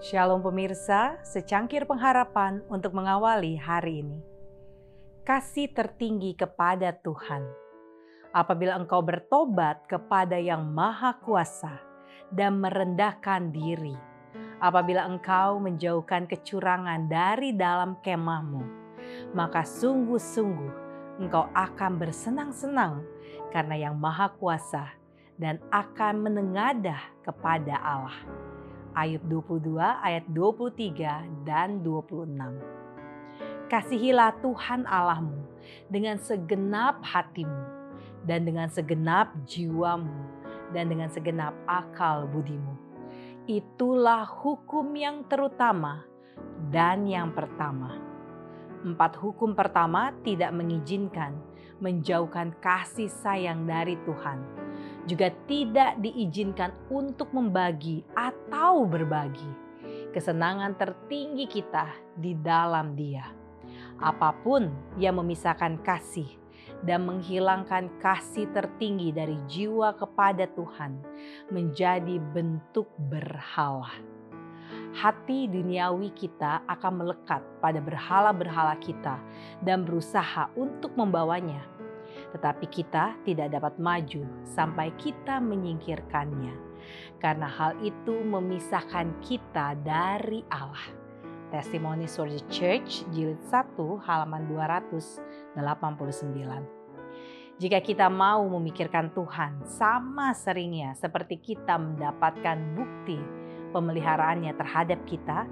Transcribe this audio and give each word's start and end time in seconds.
Shalom 0.00 0.40
pemirsa, 0.40 1.20
secangkir 1.20 1.84
pengharapan 1.84 2.64
untuk 2.72 2.96
mengawali 2.96 3.60
hari 3.60 4.00
ini. 4.00 4.24
Kasih 5.28 5.68
tertinggi 5.76 6.32
kepada 6.32 6.88
Tuhan. 7.04 7.44
Apabila 8.32 8.80
engkau 8.80 9.04
bertobat 9.04 9.84
kepada 9.84 10.40
Yang 10.40 10.64
Maha 10.72 11.20
Kuasa 11.20 11.84
dan 12.32 12.64
merendahkan 12.64 13.52
diri, 13.52 13.92
apabila 14.56 15.04
engkau 15.04 15.60
menjauhkan 15.60 16.24
kecurangan 16.24 17.04
dari 17.04 17.52
dalam 17.52 18.00
kemahmu, 18.00 18.64
maka 19.36 19.68
sungguh-sungguh 19.68 20.72
engkau 21.20 21.44
akan 21.52 22.00
bersenang-senang 22.00 23.04
karena 23.52 23.76
Yang 23.76 24.00
Maha 24.00 24.32
Kuasa 24.32 24.96
dan 25.36 25.60
akan 25.68 26.24
menengadah 26.24 27.20
kepada 27.20 27.76
Allah. 27.84 28.48
Ayub 28.94 29.22
22 29.26 29.78
ayat 29.78 30.24
23 30.28 31.46
dan 31.46 31.82
26. 31.86 33.70
Kasihilah 33.70 34.34
Tuhan 34.42 34.82
Allahmu 34.82 35.46
dengan 35.86 36.18
segenap 36.18 36.98
hatimu 37.06 37.62
dan 38.26 38.42
dengan 38.42 38.66
segenap 38.66 39.30
jiwamu 39.46 40.26
dan 40.74 40.90
dengan 40.90 41.06
segenap 41.10 41.54
akal 41.70 42.26
budimu. 42.26 42.74
Itulah 43.46 44.26
hukum 44.26 44.90
yang 44.94 45.22
terutama 45.26 46.02
dan 46.70 47.06
yang 47.06 47.30
pertama. 47.30 48.09
Empat 48.80 49.20
hukum 49.20 49.52
pertama 49.52 50.12
tidak 50.24 50.56
mengizinkan 50.56 51.36
menjauhkan 51.80 52.52
kasih 52.60 53.08
sayang 53.08 53.64
dari 53.64 53.96
Tuhan 54.04 54.60
juga 55.08 55.32
tidak 55.48 55.96
diizinkan 55.98 56.70
untuk 56.92 57.32
membagi 57.32 58.04
atau 58.12 58.84
berbagi 58.84 59.48
kesenangan 60.12 60.76
tertinggi 60.76 61.46
kita 61.46 61.88
di 62.18 62.36
dalam 62.36 62.98
Dia. 62.98 63.24
Apa 64.00 64.34
pun 64.44 64.68
yang 64.98 65.20
memisahkan 65.22 65.80
kasih 65.80 66.28
dan 66.84 67.04
menghilangkan 67.04 67.92
kasih 68.00 68.48
tertinggi 68.50 69.12
dari 69.12 69.36
jiwa 69.48 69.92
kepada 69.96 70.48
Tuhan 70.48 71.00
menjadi 71.52 72.16
bentuk 72.32 72.88
berhala. 72.96 73.92
Hati 74.90 75.46
duniawi 75.46 76.10
kita 76.12 76.66
akan 76.66 76.92
melekat 77.04 77.42
pada 77.62 77.78
berhala-berhala 77.78 78.74
kita 78.82 79.22
dan 79.62 79.86
berusaha 79.86 80.50
untuk 80.58 80.94
membawanya 80.98 81.62
tetapi 82.30 82.66
kita 82.70 83.18
tidak 83.26 83.50
dapat 83.50 83.74
maju 83.78 84.22
sampai 84.46 84.94
kita 84.98 85.42
menyingkirkannya, 85.42 86.54
karena 87.18 87.48
hal 87.50 87.74
itu 87.82 88.22
memisahkan 88.22 89.10
kita 89.22 89.74
dari 89.82 90.46
Allah. 90.50 90.98
Testimoni 91.50 92.06
for 92.06 92.30
the 92.30 92.38
Church 92.46 93.02
jilid 93.10 93.42
1 93.50 93.74
halaman 94.06 94.46
289. 94.46 95.58
Jika 97.60 97.82
kita 97.82 98.08
mau 98.08 98.46
memikirkan 98.46 99.12
Tuhan 99.12 99.66
sama 99.66 100.32
seringnya 100.32 100.94
seperti 100.96 101.36
kita 101.42 101.76
mendapatkan 101.76 102.56
bukti 102.78 103.18
pemeliharaannya 103.70 104.52
terhadap 104.54 105.00
kita, 105.06 105.46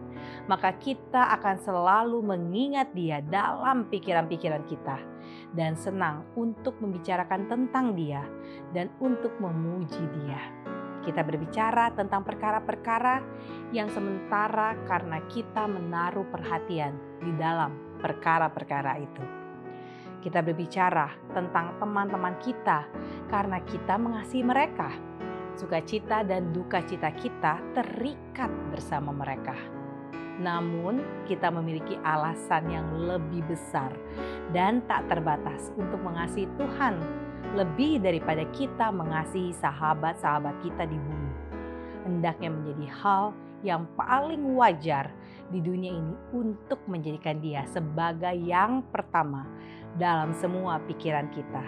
maka 0.50 0.74
kita 0.76 1.32
akan 1.38 1.56
selalu 1.62 2.18
mengingat 2.22 2.92
Dia 2.92 3.22
dalam 3.24 3.86
pikiran-pikiran 3.88 4.66
kita 4.66 4.98
dan 5.54 5.78
senang 5.78 6.26
untuk 6.36 6.76
membicarakan 6.82 7.48
tentang 7.48 7.94
Dia 7.94 8.22
dan 8.76 8.92
untuk 9.00 9.32
memuji 9.40 10.02
Dia. 10.22 10.42
Kita 11.02 11.24
berbicara 11.24 11.94
tentang 11.96 12.20
perkara-perkara 12.20 13.24
yang 13.72 13.88
sementara 13.88 14.76
karena 14.84 15.24
kita 15.30 15.64
menaruh 15.64 16.26
perhatian 16.28 16.98
di 17.24 17.32
dalam 17.38 17.72
perkara-perkara 18.02 18.92
itu. 19.00 19.24
Kita 20.18 20.42
berbicara 20.42 21.14
tentang 21.30 21.78
teman-teman 21.78 22.36
kita 22.42 22.84
karena 23.30 23.62
kita 23.62 23.94
mengasihi 23.94 24.42
mereka 24.42 24.90
sukacita 25.58 26.22
dan 26.22 26.54
duka 26.54 26.80
cita 26.86 27.10
kita 27.18 27.58
terikat 27.74 28.50
bersama 28.70 29.10
mereka. 29.10 29.58
Namun, 30.38 31.02
kita 31.26 31.50
memiliki 31.50 31.98
alasan 32.06 32.70
yang 32.70 32.86
lebih 32.94 33.42
besar 33.50 33.90
dan 34.54 34.86
tak 34.86 35.10
terbatas 35.10 35.74
untuk 35.74 35.98
mengasihi 35.98 36.46
Tuhan 36.54 37.02
lebih 37.58 37.98
daripada 37.98 38.46
kita 38.54 38.94
mengasihi 38.94 39.50
sahabat-sahabat 39.58 40.62
kita 40.62 40.86
di 40.86 40.94
bumi. 40.94 41.32
Hendaknya 42.06 42.54
menjadi 42.54 42.86
hal 43.02 43.24
yang 43.66 43.82
paling 43.98 44.54
wajar 44.54 45.10
di 45.50 45.58
dunia 45.58 45.90
ini 45.90 46.14
untuk 46.30 46.78
menjadikan 46.86 47.42
Dia 47.42 47.66
sebagai 47.66 48.36
yang 48.38 48.86
pertama 48.94 49.42
dalam 49.98 50.30
semua 50.38 50.78
pikiran 50.86 51.26
kita, 51.34 51.64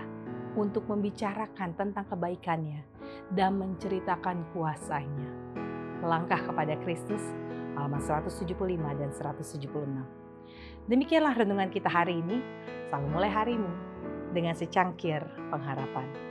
untuk 0.54 0.86
membicarakan 0.86 1.74
tentang 1.74 2.06
kebaikannya 2.10 2.82
dan 3.34 3.58
menceritakan 3.58 4.46
kuasanya. 4.54 5.30
Langkah 6.00 6.40
kepada 6.40 6.74
Kristus, 6.80 7.20
halaman 7.76 8.00
175 8.00 8.56
dan 8.96 9.10
176. 9.12 9.68
Demikianlah 10.88 11.36
renungan 11.36 11.70
kita 11.70 11.86
hari 11.86 12.18
ini. 12.24 12.40
Selalu 12.88 13.06
mulai 13.14 13.30
harimu 13.30 13.70
dengan 14.34 14.54
secangkir 14.56 15.22
pengharapan. 15.52 16.29